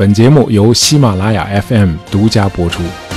[0.00, 3.09] 本节目由喜马拉雅 FM 独家播出。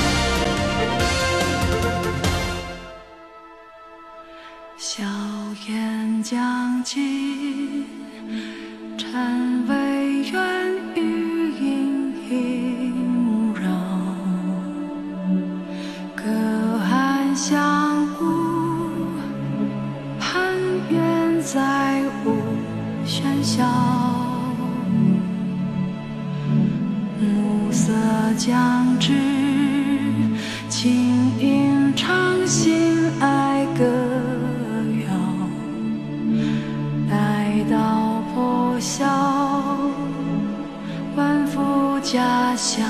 [42.13, 42.87] 家乡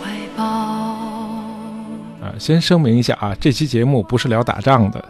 [0.00, 0.42] 怀抱。
[2.22, 5.04] 啊，先声明一下啊，这期节目不是聊打仗的，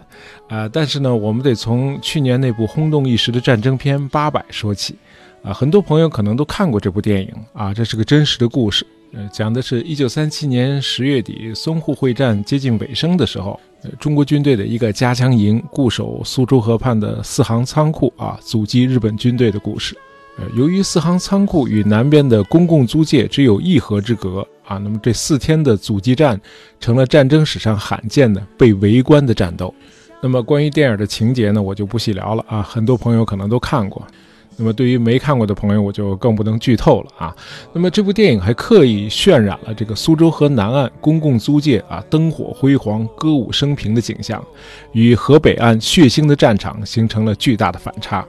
[0.49, 4.97] 啊，但是呢，我们得从去年那部轰动一时的战争片《八百》说起。
[5.43, 8.85] 啊，很多朋友可能都看过这部电影啊，这是个真实的故事。
[9.13, 13.57] 呃，讲的是一九三七年十月底淞沪会战接近尾声的时候，
[13.97, 19.97] 中国军队的一个加强营固守苏州河畔的四行仓库啊，阻击日本军队的故事。
[20.37, 26.39] 呃，由于四行仓库与南边的公共租界只有一河之隔啊，那么这四天的阻击战
[26.79, 29.73] 成了战争史上罕见的被围观的战斗。
[30.21, 34.05] 那么关于电影的情节呢，我就不细聊了啊，很多朋友可能都看过。
[34.57, 37.35] 那么对于没看过的朋友，我就更不能剧透了啊。
[37.73, 44.43] 那么这部电影还刻意渲染了这个苏州河南岸公共租界啊灯火辉煌、歌舞升平的景象，
[44.91, 48.25] 与河北岸血腥的战场形成了巨大的反差。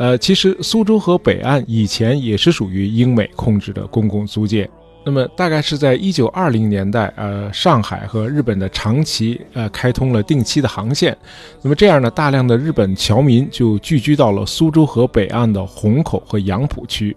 [0.00, 4.66] 呃，其实苏州河北岸以前也是属于英美控制的公共租界。
[5.04, 11.14] 那么大概是在一九二零年代，呃，上海和日本的长崎呃开通了定期的航线，
[11.60, 17.14] 那么这样呢，大量的日本侨民就聚居到了苏州河北岸的虹口和杨浦区。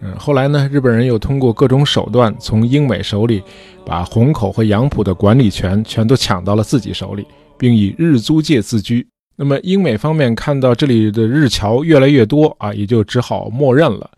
[0.00, 3.40] 嗯，后来呢，日本人又通过各种手段从英美手里
[3.86, 7.24] 把虹口和杨浦的管理权全都抢到了自己手里，
[7.56, 9.06] 并以日租界自居。
[9.36, 14.10] 那么英美方面看到这里的日侨越来越多啊，也就只好默认了。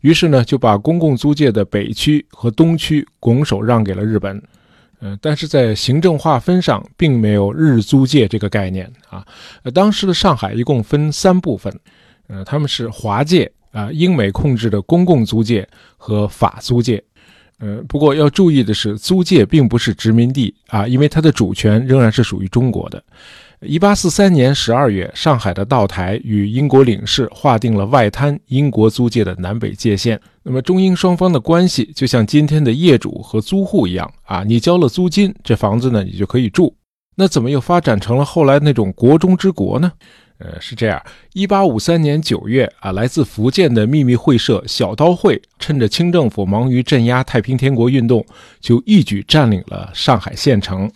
[0.00, 4.42] 于是呢，就把公共租界的北区和东区拱手让给了日本。
[5.00, 9.26] 嗯，但是在行政划分上，并没有日租界这个概念啊。
[9.74, 11.76] 当时的上海一共分三部分，
[12.28, 17.02] 呃，他们是华界啊，英美控制的公共租界和法租界。
[17.58, 23.02] 呃，不过要注意的是，租界并不是殖民地啊，因为它的主权仍然是属于中国的。
[23.64, 30.20] 一八四三年十二月，上海的道台与英国领事划定了外滩英国租界的南北界限。
[30.42, 36.74] 那么中英双方的关系就像今天的业主和租户一样啊，你交了租金，这房子呢你就可以住。
[37.14, 39.92] 那怎么又发展成了后来那种国中之国呢？
[40.38, 41.00] 呃，是这样，
[41.34, 48.26] 一八五三年九月啊，来自福建的秘密会社小刀会，趁着清政府忙于镇压太平天国运动，
[48.60, 50.90] 就一举占领了上海县城。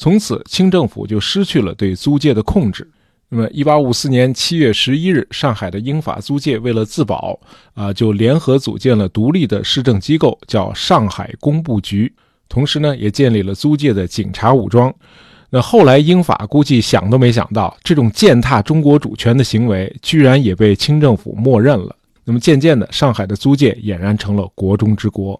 [0.00, 2.90] 从此，清政府就失去了对租界的控制。
[3.28, 7.38] 那么，一八五四年七月十一日，上海的英法租界为了自保，
[7.74, 12.10] 啊，就联合组建了独立的市政机构，叫上海工部局。
[12.48, 14.90] 同时呢，也建立了租界的警察武装。
[15.50, 21.94] 那后来，英法估计想都没想到，这种践踏中国主权的行为，居然也被清政府默认了。
[22.24, 25.38] 那么，渐渐的，上海的租界俨然成了国中之国。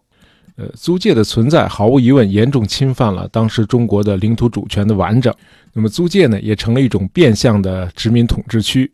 [0.56, 5.34] 呃，租界的存在毫无疑问严重侵犯了当时中国的领土主权的完整。
[5.72, 8.90] 那么租界呢，也成了一种变相的殖民统治区，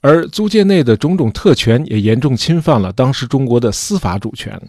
[0.00, 4.60] 而租界内的种种特权也严重侵犯了当时中国的司法主权。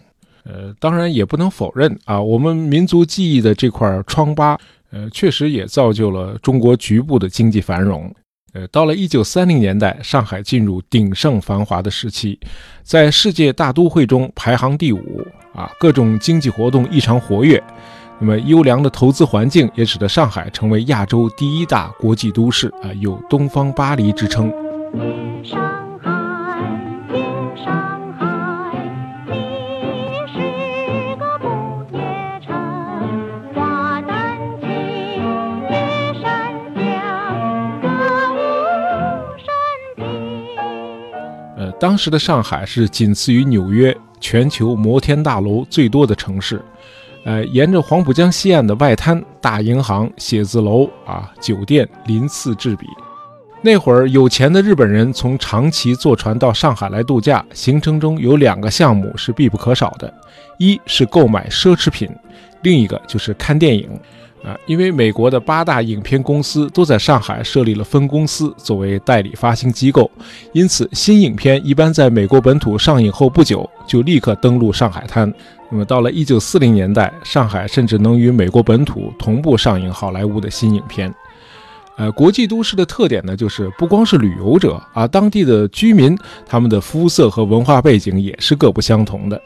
[0.44, 4.58] 呃，当然也不能否认啊，我们民族记忆的这块疮疤，
[4.90, 8.12] 呃，确实也造就了中国局部的经济繁荣。
[8.52, 12.38] 呃，到了一九三零年代，上海进入鼎盛繁华的时期，
[12.82, 17.62] 在世界大都会中排行第五啊，各种经济活动异常活跃。
[18.18, 24.52] 那么，优良的投资环境也使得上海成为亚洲第一大国际都市啊，有“东方巴黎”之称。
[41.82, 46.62] 当时的上海是仅次于纽约，全球摩天大楼最多的城市。
[47.24, 52.86] 呃，沿着黄浦江西岸的外滩，大银行、写字楼啊、酒店鳞次栉比。
[53.62, 60.14] 那会儿，有钱的日本人从长崎坐船到上海来度假，行程中有两个项目是必不可少的，
[60.60, 62.08] 一是购买奢侈品，
[62.62, 63.90] 另一个就是看电影。
[64.44, 70.10] 啊，因为美国的八大影片公司都在上海设立了分公司作为代理发行机构，
[70.52, 75.32] 因此新影片一般在美国本土上映后不久就立刻登陆上海滩。
[75.70, 81.14] 那么到了一九四零年代，上海甚至能与美国本土同步上映好莱坞的新影片。
[81.96, 89.40] 呃，国际都市的特点呢，就是不光是旅游者啊，当地的居民他们的肤色和文化背景也是各不相同的。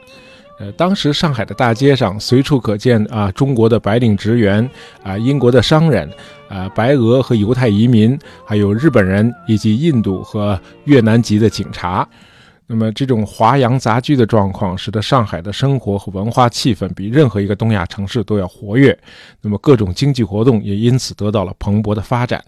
[0.59, 4.69] 呃，当时上海的大街上随处可见啊，中国的白领职员
[5.03, 6.11] 啊，英国的商人
[6.49, 12.09] 啊，白俄和犹太移民，还有日本人以及印度和越南籍的警察。
[12.67, 18.99] 那么，这种华洋杂居的状况，使得上海的生活和文化气氛比任何一个东亚城市都要活跃。
[19.41, 22.43] 那么，各种经济活动也因此得到了蓬勃的发展。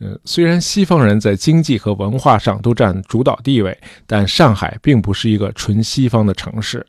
[0.00, 6.84] 呃，虽然西方人在经济和文化上都占主导地位，但上海并不是一个纯西方的城市。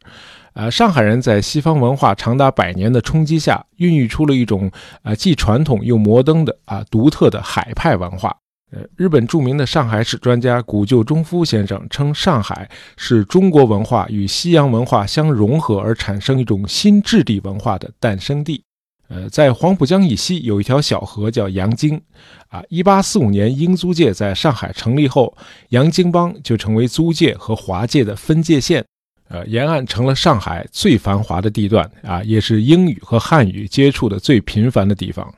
[0.54, 4.72] 呃，上海人在西方文化长达百年的冲击下，孕育出了一种
[5.02, 8.36] 啊既传统又摩登的啊独特的海派文化。
[8.72, 18.64] 呃，日本著名的上海史专家古旧中夫先生称，上海是中国文化与西洋文化相融合而产生一种新质地文化的诞生地。
[19.10, 22.02] 呃，在黄浦江以西有一条小河叫洋泾，
[22.48, 25.36] 啊，一八四五年英租界在上海成立后，
[25.70, 28.84] 洋泾浜就成为租界和华界的分界线。
[29.30, 35.34] 呃，沿岸成了上海最繁华的地段啊，也是英语和汉语接触的最频繁的地方。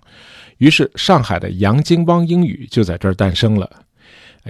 [0.58, 3.70] 于是，上海的洋泾浜英语就在这儿诞生了。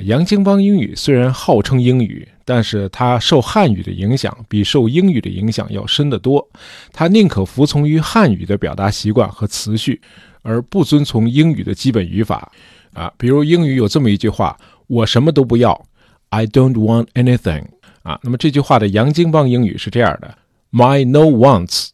[0.04, 6.46] 洋泾浜英语虽然号称英语，但是它受汉语的影响比受英语的影响要深得多。
[6.92, 10.02] 它宁可服从于汉语的表达习惯和词序，
[10.42, 12.52] 而不遵从英语的基本语法。
[12.94, 15.86] 啊，比如英语有这么一句话：“我什么都不要
[16.30, 17.66] ，I don't want anything。”
[18.06, 20.38] 啊，那么这句话的洋泾浜英语是这样的
[20.72, 21.90] ：My no wants，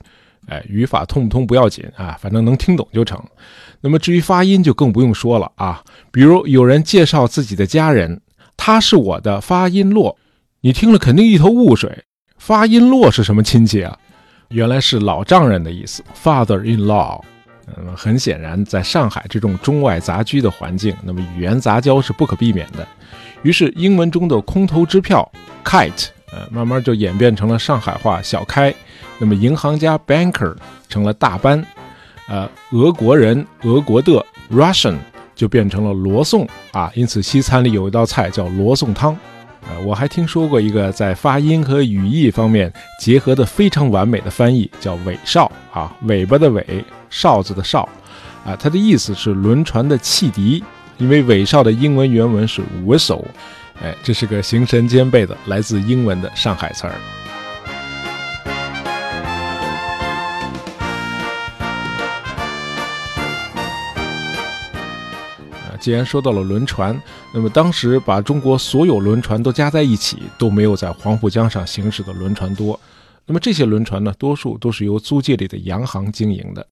[0.47, 3.17] 哎，语法通不通不要紧啊，反正能听懂就成。
[3.79, 5.81] 那么至于发音就更不用说了啊，
[6.11, 8.19] 比如有人介绍自己的家人，
[8.57, 10.17] 他是我的发音落，
[10.59, 12.03] 你听了肯定一头雾水，
[12.37, 13.97] 发音落是什么亲戚啊？
[14.49, 17.21] 原来是老丈人的意思，father-in-law。
[17.77, 22.85] 嗯，很显然，在上海这种中外杂居的环境，那么语言杂交是不可避免的。
[23.43, 25.29] 于是，英文中的空头支票
[25.63, 28.73] kite，呃，慢慢就演变成了上海话小开。
[29.17, 30.55] 那么，银行家 banker
[30.87, 31.65] 成了大班，
[32.27, 34.97] 呃，俄国人俄国的 Russian
[35.35, 36.91] 就变成了罗宋啊。
[36.93, 39.17] 因此，西餐里有一道菜叫罗宋汤。
[39.69, 47.87] 呃，我还听说过一个在发音和语义方面结合的非常完美的翻译，叫尾哨啊，尾巴的尾，哨子的哨，
[48.45, 50.63] 啊，它的意思是轮船的汽笛。
[51.01, 53.25] 因为尾少的英文原文是我手
[53.81, 56.93] 哎，这是个形神兼备的来自英文的上海词儿。
[65.79, 67.01] 既然说到了轮船，
[67.33, 72.79] 那么当时把中国所有轮船都加在一起，都没有在黄浦江上行驶的轮船多。
[73.25, 76.67] 那么这些轮船呢，多数都是由租界里的洋行经营的。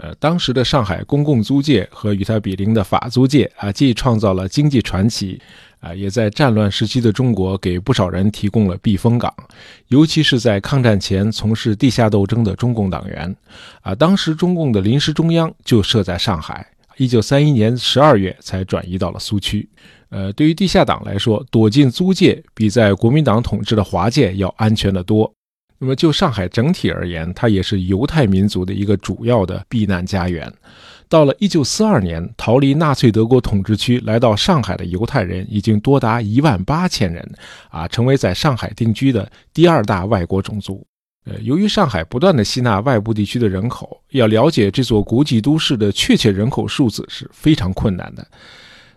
[0.00, 5.40] 呃，当时的上海公共租界和与它比邻的法租界啊，既创造了经济传奇，
[5.80, 9.34] 啊，也在战乱时期的中国给不少人提供了避风港，
[9.88, 13.34] 尤其是在抗战前从事地下斗争的中共党员，
[13.82, 16.64] 啊，当时中共的临时中央就设在上海，
[16.96, 19.68] 一九三一年十二月才转移到了苏区。
[20.10, 25.30] 呃，对于地下党来说，躲进租界比在国民党统治的华界要安全得多。
[25.78, 30.52] 那么就上海整体而言，它也是犹太民族的一个主要的避难家园。
[31.08, 37.26] 到了1942年，逃离纳粹德国统治区来到上海的犹太人已经多达一万八千人，
[37.70, 40.86] 啊，成为在上海定居的第二大外国种族。
[41.24, 48.26] 呃，由于上海不断的吸纳外部地区的人口，要了解这座国际都市的确切人口数字是非常困难的。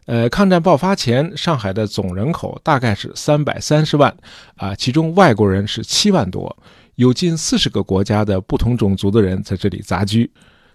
[0.06, 4.14] 呃，抗战爆发前，上海的总人口大概是三百三十万，
[4.56, 6.58] 啊，其中外国人是七万多，
[6.96, 10.30] 有近四十个国家的不同种族的人在这里杂居。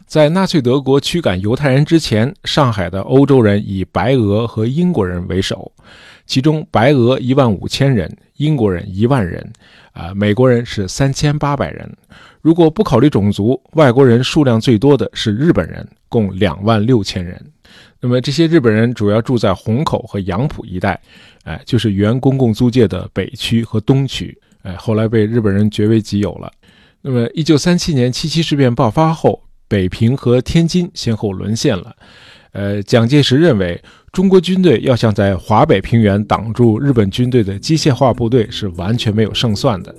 [0.06, 5.72] 在纳粹德国驱赶犹太人之前，上海的欧洲人以白俄和英国人为首，
[6.26, 9.52] 其中白俄一万五千人，英国人一万人，
[9.92, 11.92] 啊，美国人是三千八百人。
[12.40, 17.44] 如果不考虑种族，外国人数量最多的是日本人，共两万六千人。
[18.00, 21.00] 那么这些日本人主要住在虹口和杨浦一带，
[21.44, 26.52] 哎，就是原公共租界的北区和东区，哎，后来被日本人据为己有了。
[27.00, 31.94] 那么，一九三七年七七事变爆发后，北平和天津先后沦陷了。
[32.52, 33.80] 呃，蒋介石认为，
[34.12, 39.94] 中国军队要想在华北平原挡住日本军队的机械化部队是完全没有胜算的。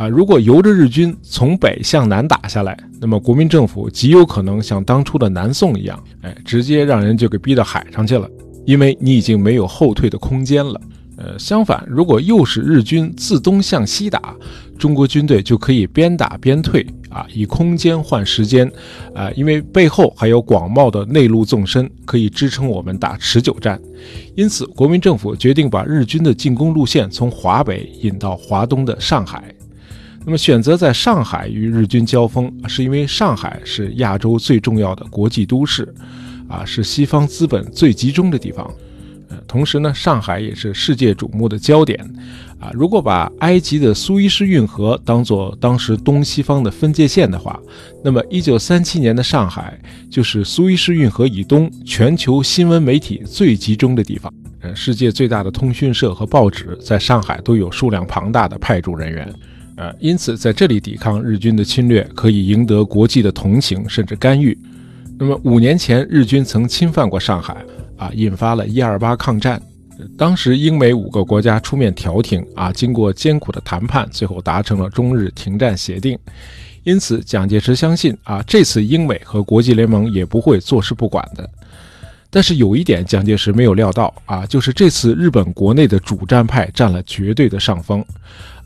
[0.00, 8.26] 啊，如果由着日军从北向南打下来，那么国民政府极有可能像当初的南宋一样，哎，直接让人就给逼到海上去了，
[8.64, 10.80] 因为你已经没有后退的空间了。
[11.18, 14.34] 呃，相反，如果又是日军自东向西打，
[14.78, 18.66] 中国军队就可以边打边退啊，以空间换时间，
[19.14, 23.78] 啊，因为背后还有广袤的内陆纵深，可以支撑我们打持久战。
[24.34, 29.54] 因此，国民政府决定把日军的进攻路线从华北引到华东的上海。
[30.24, 35.92] 那么，选择在上海与日军交锋，是因为上海是亚洲最重要的国际都市，
[36.46, 38.70] 啊，是西方资本最集中的地方。
[39.30, 41.98] 呃同时呢，上海也是世界瞩目的焦点，
[42.58, 47.58] 啊，如果把埃及的苏伊士运河当做当时东西方的分界线的话，
[48.02, 59.32] 那么1937年的上海就是苏伊士运河以东全球新闻媒体最集中的地方，呃，世界最大的通讯社和报纸在上海都有数量庞大的派驻人员，
[59.80, 64.56] 呃，因此在这里抵抗日军的侵略可以赢得国际的同情甚至干预。
[65.18, 67.56] 那么五年前日军曾侵犯过上海。
[67.96, 69.60] 啊，引发了一二八抗战。
[70.16, 76.18] 当时英美五个国家出面调停，啊，经过艰苦的谈判，最后达成了中日停战协定。
[76.82, 81.46] 因此，蒋介石相信，啊，这次英美和国际联盟也不会坐视不管的。
[82.30, 88.02] 但是有一点，蒋介石没有料到，啊，就是这次日本国内的主战派占了绝对的上风。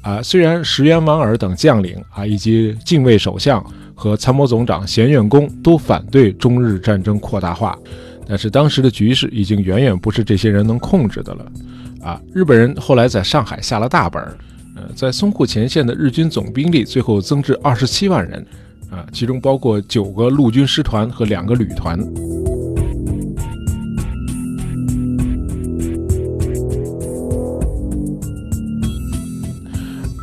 [0.05, 7.77] 啊，虽然石原莞尔等将领，啊，以及近卫首相和参谋总长咸院宫都反对中日战争扩大化。
[8.27, 11.53] 但是当时的局势已经远远不是这些人能控制的了，
[12.03, 12.21] 啊！
[12.33, 14.37] 日本人后来在上海下了大本儿，
[14.77, 18.47] 呃，在淞沪前线的日军总兵力最后增至二十七万人，
[18.91, 21.99] 啊，其中包括九个陆军师团和两个旅团。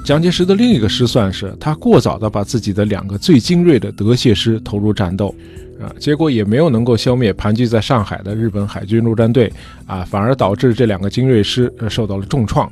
[0.03, 5.33] 蒋介石的另一个失算是他过早地把自己的两个最精锐的德械师投入战斗。
[5.79, 9.51] 啊，结果也没有能够消灭盘踞在上海的日本海军陆战队，
[9.87, 12.71] 啊，反而导致这两个精锐师受到了重创。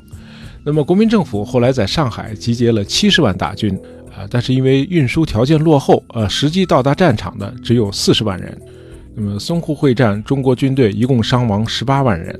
[0.62, 3.74] 那么国民政府后来在上海集结了七十万大军，
[4.14, 8.56] 啊，但是因为运输条件落后，呃，实际到达战场的只有四十万人。
[9.16, 12.38] 那么淞沪会战，中国军队一共伤亡十八万人。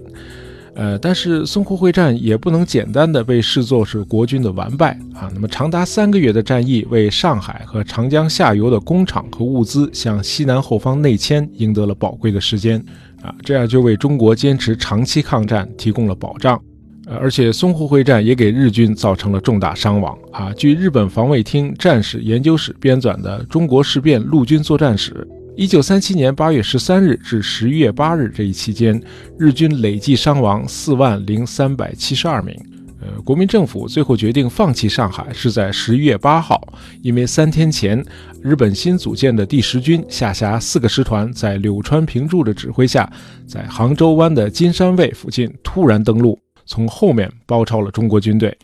[0.80, 5.30] 呃，但是淞沪会战也不能简单的被视作是国军的完败啊。
[5.34, 12.82] 那么长达三个月的战役，为上海和长江下游的工厂和物资向西南后方内迁赢得了宝贵的时间
[13.20, 16.58] 啊，这样就为中国坚持长期抗战提供了保障。
[17.06, 20.50] 呃，而且淞沪会战也给日军造成了重大伤亡啊。
[20.56, 25.12] 据日本防卫厅战史研究室编纂的《中国事变陆军作战史》。
[25.60, 28.98] 一九三七年八月十三日至十一月八日这一期间，
[29.38, 32.56] 日军累计伤亡四万零三百七十二名。
[32.98, 36.66] 呃，国民政府最后决定放弃上海是在十一月八号，
[37.02, 38.02] 因为三天前，
[38.40, 43.12] 日本新组建的第十军下辖四个师团在柳川平助的指挥下，
[43.46, 48.56] 在杭州湾的金山卫附近突然登陆，从后面包抄了中国军队。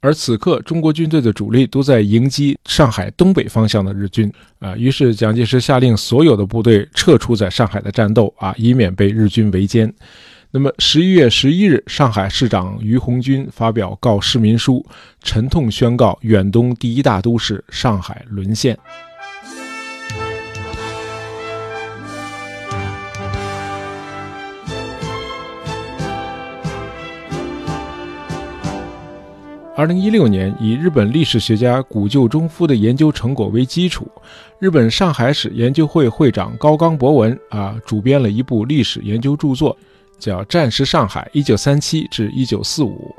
[0.00, 9.92] 而此刻，中国军队的主力都在迎击上海东北方向的日军啊，于是蒋介石下令所有的部队撤出在上海的战斗啊，以免被日军围歼。
[10.50, 14.86] 那么，十一月十一日，上海市长于鸿钧发表告市民书，
[15.22, 18.78] 沉痛宣告远东第一大都市上海沦陷。
[29.78, 34.10] 二零一六年，以日本历史学家古旧中夫的研究成果为基础，
[34.58, 39.78] 日本上海史研究会会长高冈博文啊，主编了一部历史研究著作，
[40.18, 43.14] 叫《战时上海：一九三七至一九四五》。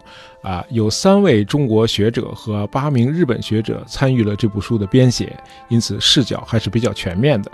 [0.49, 5.33] 啊，有三位中国学者和八名日本学者参与了这部书的编写，
[5.69, 7.49] 因此视角还是比较全面的。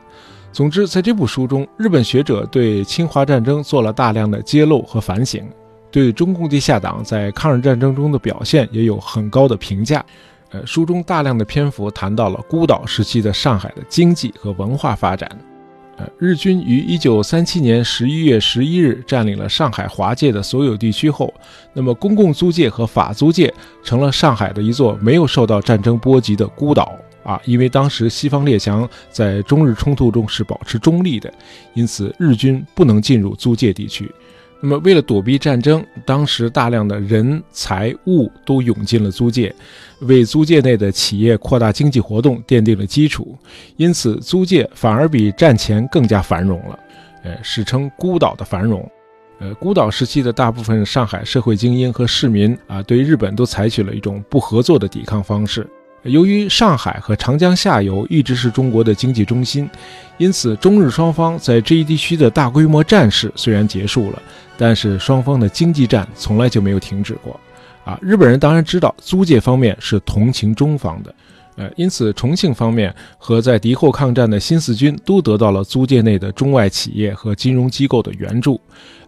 [0.51, 5.47] 总之，在这部书中，日本学者对侵华战争做了大量的揭露和反省。
[5.95, 10.05] 对中共地下党在抗日战争中的表现也有很高的评价。
[10.51, 15.29] 呃，书中大量的篇幅谈到了孤岛时期的上海的经济和文化发展。
[15.95, 21.33] 呃，日军于一九三七年十一月十一日占领了上海华界的所有地区后，
[21.71, 26.91] 那么公共租界和法租界成了上海的一座没有受到战争波及的孤岛
[27.23, 27.39] 啊。
[27.45, 31.33] 因为当时西方列强在中日冲突中是保持中立的，
[31.73, 34.13] 因此日军不能进入租界地区。
[34.65, 39.53] 那么，为了躲避战争，当时大量的人财物都涌进了租界，
[39.99, 43.37] 为租界内的企业扩大经济活动奠定了基础。
[43.77, 46.79] 因此，租界反而比战前更加繁荣了，
[47.21, 48.89] 呃，史称“孤岛”的繁荣。
[49.37, 55.67] 呃，孤岛时期的大部分上海社会精英和市民啊，对日本都采取了一种不合作的抵抗方式。
[56.05, 59.69] 由于上海和长江下游一直是中国的经济中心，
[60.17, 64.21] 因此中日双方在这一地区的大规模战事虽然结束了，
[64.57, 67.39] 但是双方的经济战从来就没有停止过。
[67.83, 71.13] 啊，日本人当然知道租界方面是同情中方的。
[71.55, 78.59] 呃，因此重庆方面和在敌后抗战的新四军都得到了租界内的中外企业和金融机构的援助。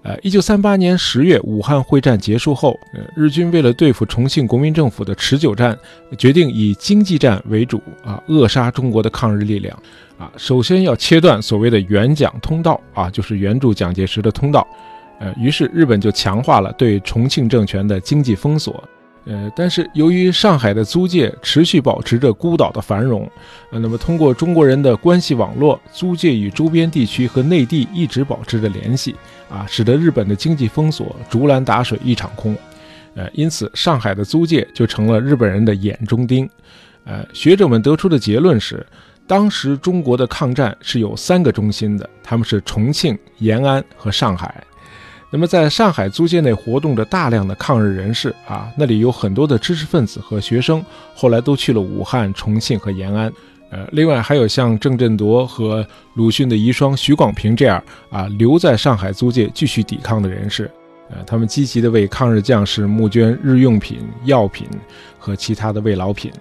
[0.04, 5.78] 呃，一九三八年十月，武汉会战结束后，呃，日军为了对付重庆国民政府的持久战，
[6.18, 9.78] 决定以经济战为主啊，扼杀中国的抗日力量。
[10.18, 14.66] 啊，首先要切断所谓的援蒋通道啊，就是援助蒋介石的通道。
[15.20, 18.82] 呃，于是日本就强化了对重庆政权的经济封锁。
[19.28, 23.30] 呃，但是由于上海的租界持续保持着孤岛的繁荣，
[23.72, 29.14] 呃，那么通过中国人的关系网络，租界与周边地区和内地一直保持着联系，
[29.50, 32.56] 啊，使得日本的经济封锁竹篮打水一场空，
[33.16, 36.50] 呃，因此上海的租界就成了日本人的眼中钉。
[37.04, 38.86] 呃，学者们得出的结论是，
[39.28, 44.64] 当时中国的抗战是有三个中心的，他们是重庆、延安和上海。
[45.30, 53.32] 那么，在上海租界内活动着大量的抗日人士啊，那里有很多的知识分子和学生，后来都去了武汉、重庆和延安。
[53.70, 60.72] 呃，另外还有像郑振铎和鲁迅的遗孀许广平这样啊，留在上海租界继续抵抗的人士。
[61.10, 64.68] 呃，他们积极地为抗日将士募捐日用品、药品
[65.18, 66.32] 和其他的慰劳品。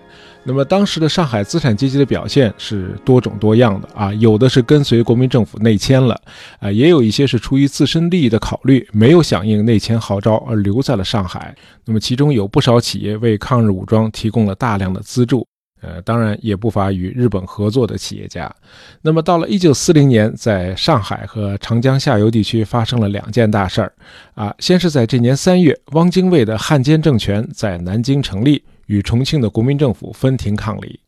[0.49, 6.20] 那么当时的上海资产阶级的表现是多种多样的啊，有的是跟随国民政府内迁了，
[6.61, 11.52] 啊，也有一些是出于自身利益的考虑，没有响应内迁号召而留在了上海。
[11.85, 15.44] 那么其中有不少企业为抗日武装提供了大量的资助，
[15.80, 18.54] 呃，当然也不乏与日本合作的企业家。
[19.02, 23.92] 那么到了一九四零年，在上海和长江下游地区发生了两件大事儿，
[24.35, 28.62] 啊，先是在这年三月，汪精卫的汉奸政权在南京成立。
[28.87, 31.00] 与重庆的国民政府分庭抗礼，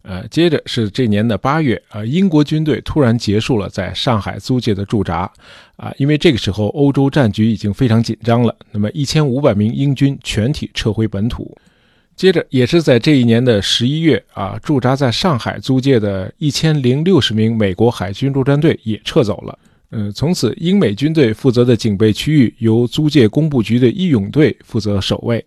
[0.00, 5.30] 呃，接着是这年的八月，呃，英国军队突然结束了在上海租界的驻扎，
[5.76, 11.54] 啊，因为这个时候欧洲战局已经非常紧张了，那么一千五百名英军全体撤回本土。
[12.16, 19.58] 接着也是在这一年的十一月，啊，驻扎在上海租界的一千零六十名美国海军陆战队也撤走了，
[19.90, 25.44] 嗯，从此英美军队负责的警备区域由租界工部局的义勇队负责守卫。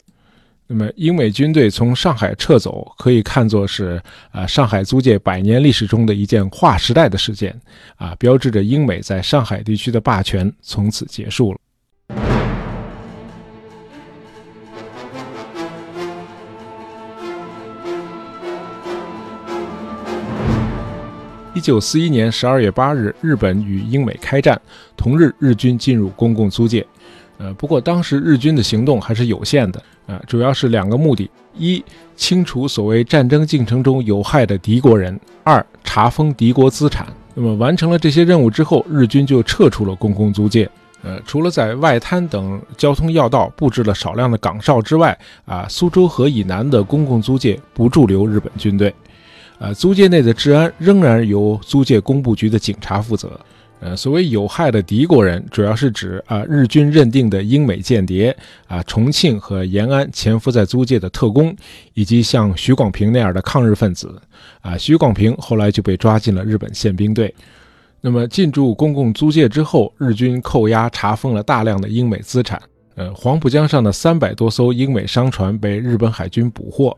[0.68, 7.60] 那么，英美军队从上海撤走，可以看作是啊上海租界百年历史中的一件划时代的事件，
[7.96, 11.59] 啊，标志着英美在上海地区的霸权从此结束了。
[21.60, 24.58] 一九四一年十二月八日，日本与英美开战，
[24.96, 26.88] 同日日军进入公共租界。
[27.38, 31.84] 呃，不过当时日军的行动还是有限的，啊，主要是两个目的：一，
[32.16, 37.06] 清除所谓战争进程中有害的敌国人；二，查封敌国资产。
[37.36, 40.70] 那么完成了这些任务之后，日军就撤出了公共租界。
[41.04, 48.96] 呃，除了在外滩等交通要道布置了少量的岗哨之外，啊，苏州河以南的公共租界不驻留日本军队。
[49.60, 53.40] 呃，租界内的治安仍然由租界工部局的警察负责。
[53.82, 58.36] 呃，所谓有害的敌国人，主要是指啊日军认定的英美间谍
[58.68, 61.56] 啊，重庆和延安潜伏在租界的特工，
[61.94, 64.22] 以及像徐广平那样的抗日分子
[64.60, 64.78] 啊。
[64.78, 67.34] 徐广平后来就被抓进了日本宪兵队。
[68.02, 72.62] 那么进驻公共租界之后，日军扣押查封了大量的英美资产。
[72.96, 76.98] 呃，黄浦江上的三百多艘英美商船被日本海军捕获。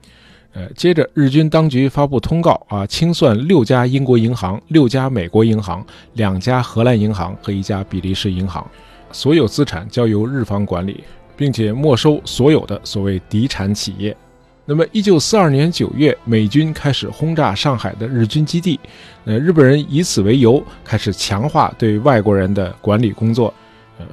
[0.53, 8.69] 呃，接着日军当局发布通告啊，清算六家英国银行、六家美国银行、两家荷兰银行和一家比利时银行，
[9.13, 11.03] 所有资产交由日方管理，
[11.37, 14.15] 并且没收所有的所谓敌产企业。
[14.65, 18.79] 那么，一九四二年九月，美军开始轰炸上海的日军基地，
[19.25, 23.53] 呃，日本人以此为由开始强化对外国人的管理工作。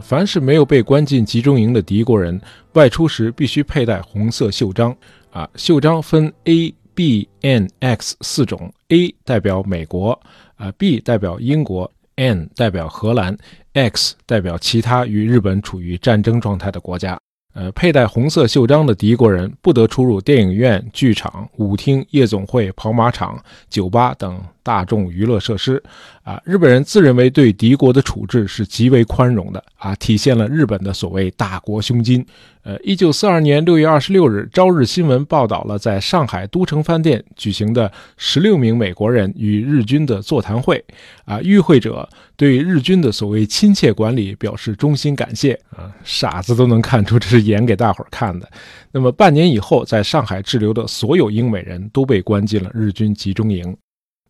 [0.01, 2.41] 凡是没有被关进集中营的敌国人，
[2.73, 4.95] 外出时必须佩戴红色袖章。
[5.31, 10.19] 啊，袖章分 A、B、N、X 四种，A 代表美国，
[10.57, 13.37] 啊，B 代表英国，N 代表荷兰
[13.75, 17.19] ，X 代表其他与日本处于战争状态的国家。
[17.55, 25.83] 呃，佩戴红色袖章的敌国人不得出入电影院、剧场、舞厅、夜总会、跑马场、酒吧等大众娱乐设施。
[26.23, 32.23] 啊，日本人自认为对敌国的处置是极为宽容的啊，体现了日本的所谓大国胸襟。
[32.65, 40.85] 呃，一九四二年六月二十六日，《朝日新闻》报道了在上海都城饭店举行的十六名美国人与日军的座谈会。
[41.25, 45.59] 啊，与会者对日军的所谓亲切管理表示衷心感谢。
[45.75, 48.47] 啊，傻子都能看出这是演给大伙儿看的。
[48.93, 53.75] 那么半年以后，在上海滞留的所有英美人都被关进了日军集中营。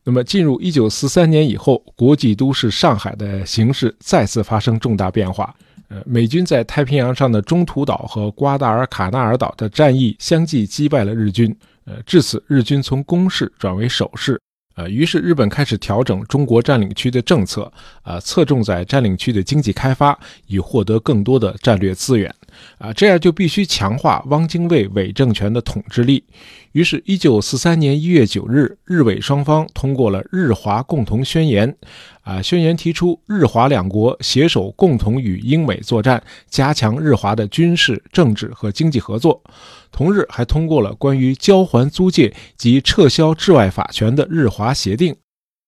[0.09, 5.55] 那么，进入一九四三年以后，国际都市上海的形势再次发生重大变化。
[5.89, 11.55] 呃，美军在太平洋上的中途岛和瓜达尔卡纳尔岛的战役相继击败了日军。
[11.85, 14.41] 呃，至此，日军从攻势转为守势。
[14.77, 22.35] 呃，于是日本开始调整中国占领区的政策，啊，侧重在占领区的经济开发，以获得更多的战略资源，
[22.79, 26.25] 啊，这样就必须强化汪精卫伪政权的统治力。
[26.73, 31.75] 于是，一九四三年一月九日，日伪双方通过了日华共同宣言。
[32.23, 39.43] 啊，宣言提出日华两国携手共同与英美作战，加强日华的军事、政治和经济合作。
[39.91, 45.17] 同日，还通过了关于交还租界及撤销治外法权的日华协定。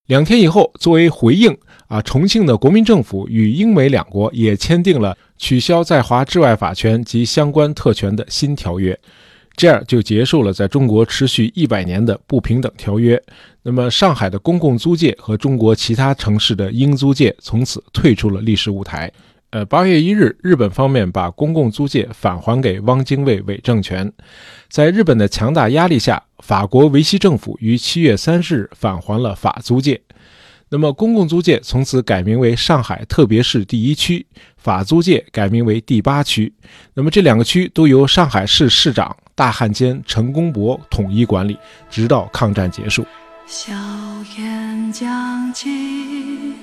[0.06, 8.98] 两天以后，作为回应，啊，重庆的国民政府与英美两国也签订了取消在华治外法权及相关特权的新条约。
[9.56, 13.20] 这样就结束了在中国持续一百年的不平等条约。
[13.62, 19.12] 那么，上海的公共租界和中国其他城市的英租界从此退出了历史舞台。
[19.50, 24.12] 呃，八月一日，日本方面把公共租界返还给汪精卫伪政权。
[24.68, 30.00] 在日本的强大压力下，法国维希政府于七月三十日返还了法租界。
[30.68, 34.24] 那么，公共租界从此改名为上海特别市第一区，
[34.56, 36.52] 法租界改名为第八区。
[36.94, 41.58] 那么，这两个区都由上海市市长大汉奸陈公博统一管理，
[41.90, 43.04] 直到抗战结束。
[43.48, 43.72] 硝
[44.38, 46.54] 烟将尽，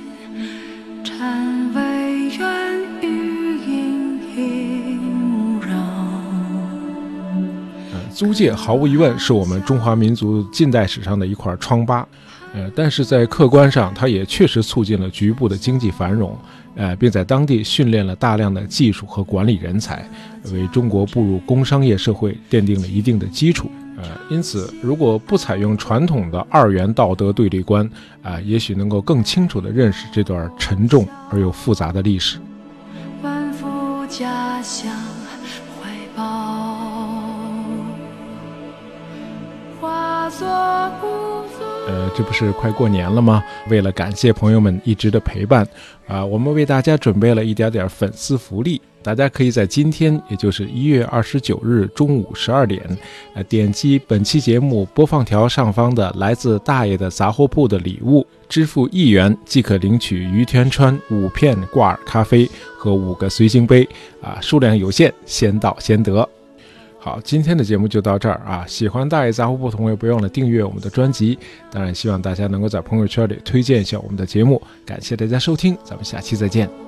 [1.03, 1.81] 尘微，
[8.13, 12.07] 租界毫无疑问是我们中华民族近代史上的一块疮疤。
[12.53, 16.35] 呃，但是在客观上，它也确实促进了局部的经济繁荣，
[16.75, 20.09] 呃，并在当地训练了大量的技术和管理人才，
[20.51, 23.69] 为中国步入工商业社会奠定了一定的基础。
[23.97, 27.89] 呃，因此，如果不采用传统的二元道德对立观，
[28.21, 32.37] 啊，也许能够更清楚地认识这段沉重而又复杂的历史。
[33.23, 34.91] 万福家乡
[35.81, 36.77] 怀抱，
[39.81, 40.47] 化作
[41.01, 41.65] 无踪。
[41.87, 43.43] 呃，这不是快过年了吗？
[43.67, 45.67] 为了感谢朋友们一直的陪伴，
[46.07, 48.79] 啊，我们为大家准备了一点点粉丝福利。
[49.07, 52.85] 大家可以在今天，也就是一月二十九日中午十二点，
[53.35, 63.87] 呃，点击本期节目播放条上方的“来自大爷的杂货铺”的礼物，支付一元即可领取于田川五片挂耳咖啡和五个随行杯，
[64.21, 66.27] 啊，数量有限，先到先得。
[66.99, 68.65] 好，今天的节目就到这儿啊！
[68.67, 71.39] 喜欢大爷杂货铺的朋友，别忘了订阅我们的专辑。
[71.71, 74.61] 当然，希望大家能够在朋友圈里推荐一下我们的节目。
[74.85, 76.86] 感谢大家收听，咱们下期再见。